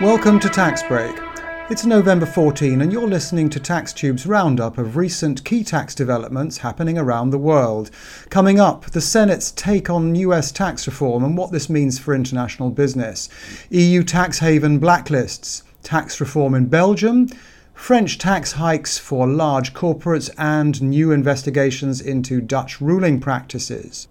Welcome 0.00 0.40
to 0.40 0.48
Tax 0.48 0.82
Break. 0.82 1.14
It's 1.68 1.84
November 1.84 2.24
14 2.24 2.80
and 2.80 2.90
you're 2.90 3.06
listening 3.06 3.50
to 3.50 3.60
TaxTube's 3.60 4.24
roundup 4.24 4.78
of 4.78 4.96
recent 4.96 5.44
key 5.44 5.62
tax 5.62 5.94
developments 5.94 6.56
happening 6.56 6.96
around 6.96 7.28
the 7.28 7.38
world. 7.38 7.90
Coming 8.30 8.58
up, 8.58 8.86
the 8.92 9.02
Senate's 9.02 9.52
take 9.52 9.90
on 9.90 10.14
US 10.14 10.52
tax 10.52 10.86
reform 10.86 11.22
and 11.22 11.36
what 11.36 11.52
this 11.52 11.68
means 11.68 11.98
for 11.98 12.14
international 12.14 12.70
business. 12.70 13.28
EU 13.68 14.02
tax 14.02 14.38
haven 14.38 14.80
blacklists, 14.80 15.64
tax 15.82 16.18
reform 16.18 16.54
in 16.54 16.68
Belgium, 16.68 17.28
French 17.74 18.16
tax 18.16 18.52
hikes 18.52 18.96
for 18.96 19.26
large 19.26 19.74
corporates 19.74 20.30
and 20.38 20.80
new 20.80 21.12
investigations 21.12 22.00
into 22.00 22.40
Dutch 22.40 22.80
ruling 22.80 23.20
practices. 23.20 24.08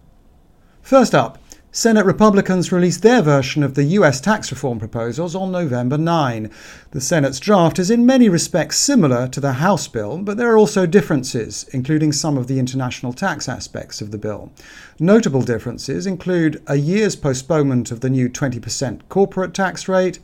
First 0.84 1.16
up, 1.16 1.40
Senate 1.72 2.04
Republicans 2.04 2.72
released 2.72 3.04
their 3.04 3.22
version 3.22 3.62
of 3.62 3.76
the 3.76 3.84
US 3.84 4.20
tax 4.20 4.50
reform 4.52 4.80
proposals 4.80 5.36
on 5.36 5.52
November 5.52 6.00
9. 6.00 6.50
The 6.92 7.00
Senate's 7.00 7.40
draft 7.40 7.78
is 7.78 7.92
in 7.92 8.08
many 8.08 8.28
respects 8.28 8.80
similar 8.80 9.28
to 9.28 9.40
the 9.40 9.54
House 9.54 9.88
bill, 9.88 10.18
but 10.18 10.38
there 10.38 10.52
are 10.52 10.58
also 10.58 10.88
differences, 10.88 11.70
including 11.72 12.12
some 12.12 12.40
of 12.40 12.48
the 12.48 12.58
international 12.58 13.14
tax 13.14 13.48
aspects 13.48 14.02
of 14.02 14.10
the 14.10 14.18
bill. 14.18 14.52
Notable 15.00 15.44
differences 15.44 16.08
include 16.08 16.60
a 16.66 16.78
year's 16.78 17.16
postponement 17.16 17.92
of 17.92 18.00
the 18.00 18.10
new 18.10 18.30
20% 18.30 19.02
corporate 19.08 19.54
tax 19.54 19.88
rate, 19.88 20.18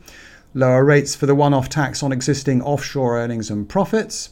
lower 0.52 0.84
rates 0.84 1.14
for 1.14 1.26
the 1.26 1.34
one 1.36 1.54
off 1.54 1.68
tax 1.68 2.02
on 2.02 2.10
existing 2.10 2.60
offshore 2.60 3.18
earnings 3.20 3.50
and 3.50 3.68
profits, 3.68 4.30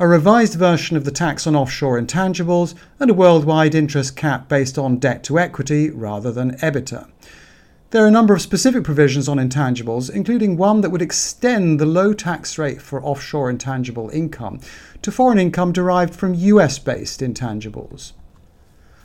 a 0.00 0.06
revised 0.06 0.54
version 0.54 0.96
of 0.96 1.04
the 1.04 1.10
tax 1.10 1.44
on 1.44 1.56
offshore 1.56 2.00
intangibles, 2.00 2.76
and 3.00 3.10
a 3.10 3.14
worldwide 3.14 3.74
interest 3.74 4.14
cap 4.14 4.48
based 4.48 4.78
on 4.78 4.96
debt 4.96 5.24
to 5.24 5.40
equity 5.40 5.90
rather 5.90 6.30
than 6.30 6.56
EBITDA. 6.58 7.10
There 7.90 8.04
are 8.04 8.08
a 8.08 8.12
number 8.12 8.32
of 8.32 8.40
specific 8.40 8.84
provisions 8.84 9.28
on 9.28 9.38
intangibles, 9.38 10.08
including 10.08 10.56
one 10.56 10.82
that 10.82 10.90
would 10.90 11.02
extend 11.02 11.80
the 11.80 11.86
low 11.86 12.12
tax 12.12 12.58
rate 12.58 12.80
for 12.80 13.02
offshore 13.02 13.50
intangible 13.50 14.08
income 14.10 14.60
to 15.02 15.10
foreign 15.10 15.38
income 15.38 15.72
derived 15.72 16.14
from 16.14 16.34
US 16.34 16.78
based 16.78 17.18
intangibles. 17.18 18.12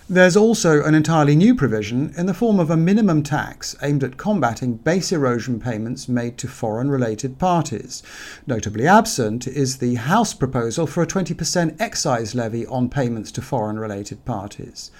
There's 0.10 0.36
also 0.36 0.84
an 0.84 0.96
entirely 0.96 1.34
new 1.34 1.56
provision 1.56 2.14
in 2.18 2.26
the 2.26 2.34
form 2.34 2.60
of 2.60 2.70
a 2.70 2.76
minimum 2.76 3.24
tax 3.24 3.74
aimed 3.82 4.04
at 4.04 4.18
combating 4.18 4.76
base 4.76 5.14
erosion 5.14 5.62
payments 5.62 6.10
made 6.10 6.38
to 6.40 6.50
foreign 6.50 6.90
related 6.90 7.40
parties. 7.40 8.04
Notably 8.46 8.86
absent 8.86 9.48
is 9.48 9.78
the 9.78 9.96
House 9.96 10.34
proposal 10.34 10.88
for 10.88 11.02
a 11.04 11.08
20% 11.08 11.80
excise 11.80 12.36
levy 12.36 12.66
on 12.66 12.90
payments 12.90 13.32
to 13.32 13.42
foreign 13.42 13.80
related 13.80 14.26
parties. 14.26 14.92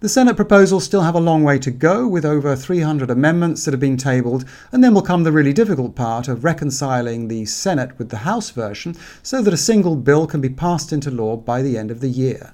The 0.00 0.10
Senate 0.10 0.36
proposals 0.36 0.84
still 0.84 1.00
have 1.00 1.14
a 1.14 1.20
long 1.20 1.44
way 1.44 1.58
to 1.58 1.70
go, 1.70 2.06
with 2.06 2.26
over 2.26 2.54
300 2.54 3.10
amendments 3.10 3.64
that 3.64 3.72
have 3.72 3.80
been 3.80 3.96
tabled, 3.96 4.44
and 4.70 4.84
then 4.84 4.92
will 4.92 5.00
come 5.00 5.22
the 5.22 5.32
really 5.32 5.54
difficult 5.54 5.94
part 5.94 6.28
of 6.28 6.44
reconciling 6.44 7.28
the 7.28 7.46
Senate 7.46 7.98
with 7.98 8.10
the 8.10 8.18
House 8.18 8.50
version 8.50 8.96
so 9.22 9.40
that 9.40 9.54
a 9.54 9.56
single 9.56 9.96
bill 9.96 10.26
can 10.26 10.42
be 10.42 10.50
passed 10.50 10.92
into 10.92 11.10
law 11.10 11.36
by 11.36 11.62
the 11.62 11.78
end 11.78 11.90
of 11.90 12.00
the 12.00 12.10
year. 12.10 12.52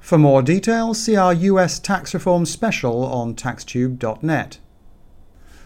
For 0.00 0.18
more 0.18 0.42
details, 0.42 0.98
see 0.98 1.14
our 1.14 1.32
US 1.32 1.78
tax 1.78 2.14
reform 2.14 2.46
special 2.46 3.04
on 3.04 3.34
taxtube.net. 3.34 4.58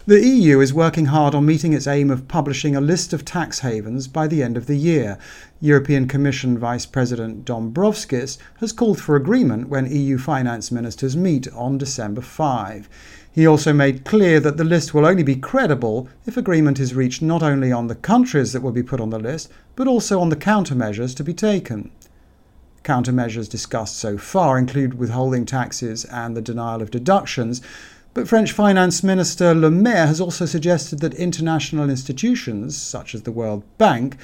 The 0.06 0.22
EU 0.22 0.60
is 0.60 0.74
working 0.74 1.06
hard 1.06 1.34
on 1.34 1.46
meeting 1.46 1.72
its 1.72 1.86
aim 1.86 2.10
of 2.10 2.28
publishing 2.28 2.76
a 2.76 2.80
list 2.80 3.14
of 3.14 3.24
tax 3.24 3.60
havens 3.60 4.06
by 4.06 4.26
the 4.26 4.42
end 4.42 4.58
of 4.58 4.66
the 4.66 4.76
year. 4.76 5.16
European 5.62 6.06
Commission 6.06 6.58
Vice 6.58 6.84
President 6.84 7.46
Dombrovskis 7.46 8.36
has 8.60 8.72
called 8.72 9.00
for 9.00 9.16
agreement 9.16 9.70
when 9.70 9.90
EU 9.90 10.18
finance 10.18 10.70
ministers 10.70 11.16
meet 11.16 11.48
on 11.54 11.78
December 11.78 12.20
5. 12.20 12.86
He 13.32 13.46
also 13.46 13.72
made 13.72 14.04
clear 14.04 14.40
that 14.40 14.58
the 14.58 14.64
list 14.64 14.92
will 14.92 15.06
only 15.06 15.22
be 15.22 15.36
credible 15.36 16.06
if 16.26 16.36
agreement 16.36 16.78
is 16.78 16.94
reached 16.94 17.22
not 17.22 17.42
only 17.42 17.72
on 17.72 17.86
the 17.86 17.94
countries 17.94 18.52
that 18.52 18.62
will 18.62 18.72
be 18.72 18.82
put 18.82 19.00
on 19.00 19.08
the 19.08 19.18
list, 19.18 19.50
but 19.74 19.88
also 19.88 20.20
on 20.20 20.28
the 20.28 20.36
countermeasures 20.36 21.16
to 21.16 21.24
be 21.24 21.32
taken. 21.32 21.90
Countermeasures 22.84 23.48
discussed 23.48 23.96
so 23.96 24.18
far 24.18 24.58
include 24.58 24.94
withholding 24.94 25.46
taxes 25.46 26.04
and 26.04 26.36
the 26.36 26.42
denial 26.42 26.82
of 26.82 26.90
deductions, 26.90 27.62
but 28.12 28.28
French 28.28 28.52
Finance 28.52 29.02
Minister 29.02 29.54
Le 29.54 29.70
Maire 29.70 30.06
has 30.06 30.20
also 30.20 30.46
suggested 30.46 31.00
that 31.00 31.14
international 31.14 31.90
institutions, 31.90 32.76
such 32.76 33.14
as 33.14 33.22
the 33.22 33.32
World 33.32 33.64
Bank, 33.78 34.16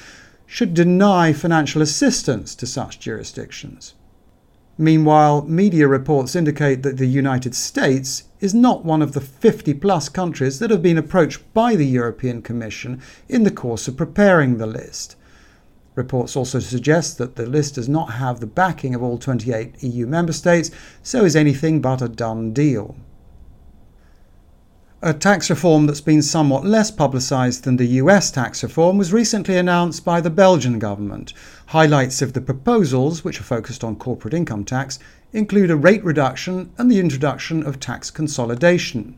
should 0.45 0.73
deny 0.73 1.33
financial 1.33 1.81
assistance 1.81 2.53
to 2.55 2.67
such 2.67 2.99
jurisdictions. 2.99 3.95
Meanwhile, 4.77 5.43
media 5.43 5.87
reports 5.87 6.35
indicate 6.35 6.83
that 6.83 6.97
the 6.97 7.07
United 7.07 7.55
States 7.55 8.23
is 8.39 8.53
not 8.53 8.85
one 8.85 9.01
of 9.01 9.13
the 9.13 9.21
50 9.21 9.73
plus 9.75 10.07
countries 10.07 10.59
that 10.59 10.69
have 10.69 10.81
been 10.81 10.97
approached 10.97 11.41
by 11.53 11.75
the 11.75 11.85
European 11.85 12.41
Commission 12.41 13.01
in 13.27 13.43
the 13.43 13.51
course 13.51 13.87
of 13.87 13.97
preparing 13.97 14.57
the 14.57 14.67
list. 14.67 15.15
Reports 15.93 16.37
also 16.37 16.59
suggest 16.59 17.17
that 17.17 17.35
the 17.35 17.45
list 17.45 17.75
does 17.75 17.89
not 17.89 18.13
have 18.13 18.39
the 18.39 18.47
backing 18.47 18.95
of 18.95 19.03
all 19.03 19.17
28 19.17 19.83
EU 19.83 20.07
member 20.07 20.31
states, 20.31 20.71
so 21.03 21.25
is 21.25 21.35
anything 21.35 21.81
but 21.81 22.01
a 22.01 22.07
done 22.07 22.53
deal. 22.53 22.95
A 25.03 25.13
tax 25.13 25.49
reform 25.49 25.87
that's 25.87 25.99
been 25.99 26.21
somewhat 26.21 26.63
less 26.63 26.91
publicised 26.91 27.63
than 27.63 27.77
the 27.77 27.97
US 28.03 28.29
tax 28.29 28.61
reform 28.61 28.99
was 28.99 29.11
recently 29.11 29.57
announced 29.57 30.05
by 30.05 30.21
the 30.21 30.29
Belgian 30.29 30.77
government. 30.77 31.33
Highlights 31.67 32.21
of 32.21 32.33
the 32.33 32.41
proposals, 32.41 33.23
which 33.23 33.39
are 33.39 33.43
focused 33.43 33.83
on 33.83 33.95
corporate 33.95 34.35
income 34.35 34.63
tax, 34.63 34.99
include 35.33 35.71
a 35.71 35.75
rate 35.75 36.03
reduction 36.05 36.71
and 36.77 36.91
the 36.91 36.99
introduction 36.99 37.63
of 37.63 37.79
tax 37.79 38.11
consolidation. 38.11 39.17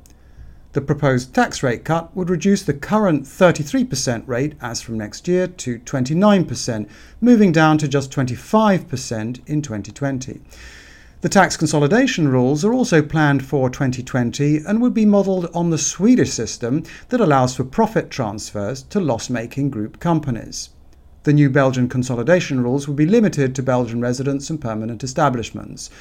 The 0.74 0.82
proposed 0.82 1.36
tax 1.36 1.62
rate 1.62 1.86
cut 1.86 2.16
would 2.16 2.32
reduce 2.32 2.64
the 2.64 2.74
current 2.74 3.26
33% 3.26 4.28
rate 4.28 4.56
as 4.60 4.82
from 4.82 4.98
next 4.98 5.28
year 5.28 5.46
to 5.46 5.78
29%, 5.78 6.90
moving 7.22 7.52
down 7.52 7.78
to 7.78 7.88
just 7.88 8.12
25% 8.12 9.48
in 9.48 9.62
2020. 9.62 10.42
The 11.22 11.30
tax 11.30 11.56
consolidation 11.56 12.28
rules 12.28 12.66
are 12.66 12.74
also 12.74 13.04
planned 13.04 13.46
for 13.46 13.70
2020 13.70 14.66
and 14.66 14.82
would 14.82 14.96
be 14.96 15.06
modelled 15.06 15.48
on 15.54 15.70
the 15.70 15.78
Swedish 15.78 16.32
system 16.32 16.84
that 17.10 17.22
allows 17.22 17.56
for 17.56 17.64
profit 17.64 18.10
transfers 18.10 18.82
to 18.90 19.00
loss 19.00 19.30
making 19.30 19.70
group 19.70 20.00
companies. 20.00 20.72
The 21.22 21.34
new 21.34 21.52
Belgian 21.52 21.88
consolidation 21.88 22.64
rules 22.64 22.88
would 22.88 22.98
be 22.98 23.06
limited 23.06 23.54
to 23.56 23.64
Belgian 23.64 24.02
residents 24.02 24.50
and 24.50 24.60
permanent 24.60 25.04
establishments. 25.04 25.92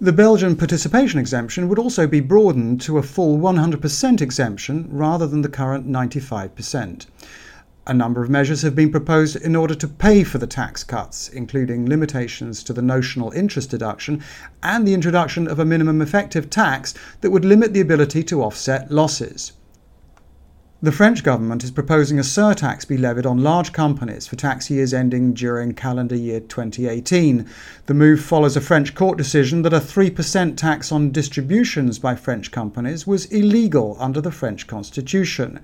The 0.00 0.12
Belgian 0.12 0.54
participation 0.54 1.18
exemption 1.18 1.68
would 1.68 1.78
also 1.80 2.06
be 2.06 2.20
broadened 2.20 2.80
to 2.82 2.98
a 2.98 3.02
full 3.02 3.36
100% 3.36 4.20
exemption 4.20 4.86
rather 4.92 5.26
than 5.26 5.42
the 5.42 5.48
current 5.48 5.90
95%. 5.90 7.06
A 7.84 7.94
number 7.94 8.22
of 8.22 8.30
measures 8.30 8.62
have 8.62 8.76
been 8.76 8.92
proposed 8.92 9.34
in 9.34 9.56
order 9.56 9.74
to 9.74 9.88
pay 9.88 10.22
for 10.22 10.38
the 10.38 10.46
tax 10.46 10.84
cuts, 10.84 11.28
including 11.28 11.88
limitations 11.88 12.62
to 12.62 12.72
the 12.72 12.80
notional 12.80 13.32
interest 13.32 13.70
deduction 13.70 14.22
and 14.62 14.86
the 14.86 14.94
introduction 14.94 15.48
of 15.48 15.58
a 15.58 15.64
minimum 15.64 16.00
effective 16.00 16.48
tax 16.48 16.94
that 17.20 17.32
would 17.32 17.44
limit 17.44 17.74
the 17.74 17.80
ability 17.80 18.22
to 18.22 18.44
offset 18.44 18.92
losses. 18.92 19.50
The 20.80 20.92
French 20.92 21.24
government 21.24 21.64
is 21.64 21.72
proposing 21.72 22.20
a 22.20 22.22
surtax 22.22 22.86
be 22.86 22.96
levied 22.96 23.26
on 23.26 23.42
large 23.42 23.72
companies 23.72 24.28
for 24.28 24.36
tax 24.36 24.70
years 24.70 24.94
ending 24.94 25.34
during 25.34 25.74
calendar 25.74 26.14
year 26.14 26.38
2018. 26.38 27.44
The 27.86 27.94
move 27.94 28.20
follows 28.20 28.56
a 28.56 28.60
French 28.60 28.94
court 28.94 29.18
decision 29.18 29.62
that 29.62 29.72
a 29.72 29.80
3% 29.80 30.56
tax 30.56 30.92
on 30.92 31.10
distributions 31.10 31.98
by 31.98 32.14
French 32.14 32.52
companies 32.52 33.08
was 33.08 33.24
illegal 33.24 33.96
under 33.98 34.20
the 34.20 34.30
French 34.30 34.68
constitution. 34.68 35.58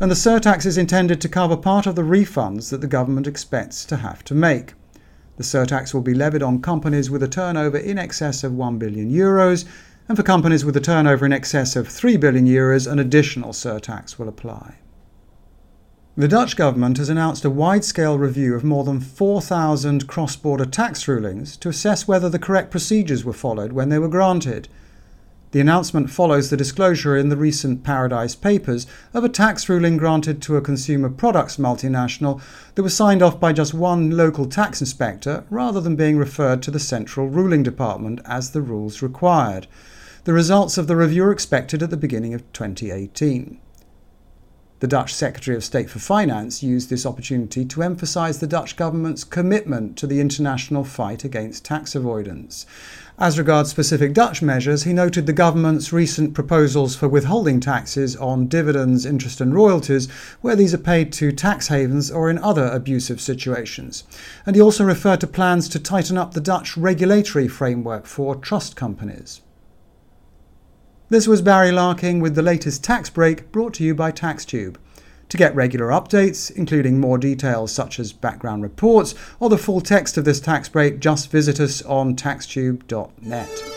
And 0.00 0.10
the 0.10 0.14
surtax 0.14 0.64
is 0.64 0.78
intended 0.78 1.20
to 1.20 1.28
cover 1.28 1.58
part 1.58 1.86
of 1.86 1.94
the 1.94 2.00
refunds 2.00 2.70
that 2.70 2.80
the 2.80 2.86
government 2.86 3.26
expects 3.26 3.84
to 3.84 3.96
have 3.98 4.24
to 4.24 4.34
make. 4.34 4.72
The 5.36 5.44
surtax 5.44 5.92
will 5.92 6.00
be 6.00 6.14
levied 6.14 6.42
on 6.42 6.62
companies 6.62 7.10
with 7.10 7.22
a 7.22 7.28
turnover 7.28 7.76
in 7.76 7.98
excess 7.98 8.42
of 8.42 8.54
1 8.54 8.78
billion 8.78 9.12
euros 9.12 9.66
and 10.08 10.16
for 10.16 10.22
companies 10.22 10.64
with 10.64 10.76
a 10.76 10.80
turnover 10.80 11.26
in 11.26 11.32
excess 11.32 11.76
of 11.76 11.88
3 11.88 12.16
billion 12.16 12.46
euros, 12.46 12.90
an 12.90 12.98
additional 12.98 13.52
surtax 13.52 14.18
will 14.18 14.28
apply. 14.28 14.76
The 16.18 16.28
Dutch 16.28 16.56
government 16.56 16.96
has 16.96 17.10
announced 17.10 17.44
a 17.44 17.50
wide 17.50 17.84
scale 17.84 18.18
review 18.18 18.54
of 18.54 18.64
more 18.64 18.84
than 18.84 19.00
4,000 19.00 20.06
cross 20.06 20.34
border 20.34 20.64
tax 20.64 21.06
rulings 21.06 21.58
to 21.58 21.68
assess 21.68 22.08
whether 22.08 22.30
the 22.30 22.38
correct 22.38 22.70
procedures 22.70 23.24
were 23.24 23.34
followed 23.34 23.72
when 23.72 23.90
they 23.90 23.98
were 23.98 24.08
granted. 24.08 24.68
The 25.52 25.60
announcement 25.60 26.10
follows 26.10 26.50
the 26.50 26.56
disclosure 26.56 27.16
in 27.16 27.28
the 27.28 27.36
recent 27.36 27.84
Paradise 27.84 28.34
Papers 28.34 28.86
of 29.14 29.22
a 29.22 29.28
tax 29.28 29.68
ruling 29.68 29.96
granted 29.96 30.42
to 30.42 30.56
a 30.56 30.60
consumer 30.60 31.08
products 31.08 31.56
multinational 31.56 32.40
that 32.74 32.82
was 32.82 32.94
signed 32.94 33.22
off 33.22 33.38
by 33.38 33.52
just 33.52 33.72
one 33.72 34.10
local 34.10 34.46
tax 34.46 34.80
inspector 34.80 35.44
rather 35.48 35.80
than 35.80 35.94
being 35.94 36.18
referred 36.18 36.62
to 36.62 36.72
the 36.72 36.80
central 36.80 37.28
ruling 37.28 37.62
department 37.62 38.20
as 38.24 38.50
the 38.50 38.60
rules 38.60 39.02
required. 39.02 39.68
The 40.24 40.32
results 40.32 40.76
of 40.76 40.88
the 40.88 40.96
review 40.96 41.24
are 41.24 41.32
expected 41.32 41.80
at 41.82 41.90
the 41.90 41.96
beginning 41.96 42.34
of 42.34 42.52
2018. 42.52 43.60
The 44.78 44.86
Dutch 44.86 45.14
Secretary 45.14 45.56
of 45.56 45.64
State 45.64 45.88
for 45.88 46.00
Finance 46.00 46.62
used 46.62 46.90
this 46.90 47.06
opportunity 47.06 47.64
to 47.64 47.82
emphasise 47.82 48.36
the 48.36 48.46
Dutch 48.46 48.76
government's 48.76 49.24
commitment 49.24 49.96
to 49.96 50.06
the 50.06 50.20
international 50.20 50.84
fight 50.84 51.24
against 51.24 51.64
tax 51.64 51.94
avoidance. 51.94 52.66
As 53.18 53.38
regards 53.38 53.70
specific 53.70 54.12
Dutch 54.12 54.42
measures, 54.42 54.82
he 54.82 54.92
noted 54.92 55.24
the 55.24 55.32
government's 55.32 55.94
recent 55.94 56.34
proposals 56.34 56.94
for 56.94 57.08
withholding 57.08 57.58
taxes 57.58 58.16
on 58.16 58.48
dividends, 58.48 59.06
interest, 59.06 59.40
and 59.40 59.54
royalties, 59.54 60.10
where 60.42 60.54
these 60.54 60.74
are 60.74 60.78
paid 60.78 61.10
to 61.14 61.32
tax 61.32 61.68
havens 61.68 62.10
or 62.10 62.28
in 62.28 62.36
other 62.36 62.66
abusive 62.66 63.18
situations. 63.18 64.04
And 64.44 64.54
he 64.56 64.60
also 64.60 64.84
referred 64.84 65.22
to 65.22 65.26
plans 65.26 65.70
to 65.70 65.78
tighten 65.78 66.18
up 66.18 66.34
the 66.34 66.40
Dutch 66.42 66.76
regulatory 66.76 67.48
framework 67.48 68.04
for 68.04 68.36
trust 68.36 68.76
companies. 68.76 69.40
This 71.08 71.28
was 71.28 71.40
Barry 71.40 71.70
Larking 71.70 72.18
with 72.18 72.34
the 72.34 72.42
latest 72.42 72.82
tax 72.82 73.10
break 73.10 73.52
brought 73.52 73.74
to 73.74 73.84
you 73.84 73.94
by 73.94 74.10
TaxTube. 74.10 74.74
To 75.28 75.36
get 75.36 75.54
regular 75.54 75.86
updates, 75.86 76.50
including 76.50 76.98
more 76.98 77.16
details 77.16 77.70
such 77.70 78.00
as 78.00 78.12
background 78.12 78.64
reports 78.64 79.14
or 79.38 79.48
the 79.48 79.56
full 79.56 79.80
text 79.80 80.16
of 80.16 80.24
this 80.24 80.40
tax 80.40 80.68
break, 80.68 80.98
just 80.98 81.30
visit 81.30 81.60
us 81.60 81.80
on 81.82 82.16
taxtube.net. 82.16 83.75